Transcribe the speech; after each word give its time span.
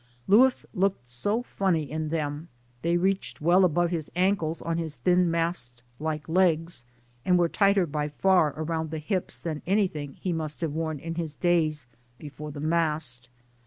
Louis 0.27 0.65
looked 0.73 1.07
so 1.07 1.43
funny 1.43 1.83
in 1.91 2.09
them; 2.09 2.47
they 2.81 2.97
reached 2.97 3.39
well 3.39 3.63
above 3.63 3.91
his 3.91 4.09
ankles 4.15 4.59
on 4.59 4.79
his 4.79 4.95
thin 4.95 5.29
mast 5.29 5.83
like 5.99 6.27
legs 6.27 6.85
and 7.23 7.37
were 7.37 7.47
tighter 7.47 7.85
by 7.85 8.07
far 8.09 8.51
around 8.57 8.89
the 8.89 8.97
hips 8.97 9.39
than 9.39 9.61
anything 9.67 10.13
he 10.19 10.33
must 10.33 10.61
have 10.61 10.73
worn 10.73 10.97
in 10.97 11.13
his 11.21 11.35
days 11.35 11.85
before 12.17 12.49
the 12.49 12.59
mast. 12.59 13.29